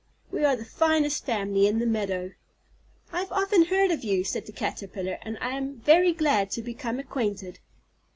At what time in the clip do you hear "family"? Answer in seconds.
1.27-1.67